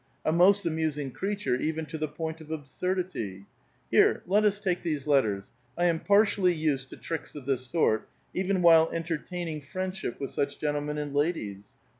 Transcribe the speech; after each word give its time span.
A 0.25 0.31
most 0.31 0.65
amusing 0.65 1.11
creature, 1.11 1.53
even 1.55 1.85
to 1.85 1.97
the 1.99 2.07
point 2.07 2.41
of 2.41 2.49
absurdity! 2.49 3.45
Here, 3.91 4.23
let 4.25 4.45
us 4.45 4.59
take 4.59 4.81
these 4.81 5.05
letters. 5.05 5.51
I 5.77 5.85
am 5.85 5.99
partially 5.99 6.55
used 6.55 6.89
to 6.89 6.97
tricks 6.97 7.35
of 7.35 7.45
this 7.45 7.67
sort, 7.67 8.09
even 8.33 8.63
while 8.63 8.89
entertaining 8.91 9.61
friendship 9.61 10.19
with 10.19 10.31
such 10.31 10.57
gentlemen 10.57 10.97
and 10.97 11.13
ladies. 11.13 11.65